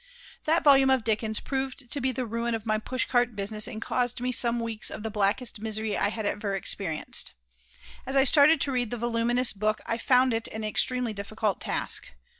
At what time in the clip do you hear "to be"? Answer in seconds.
1.91-2.11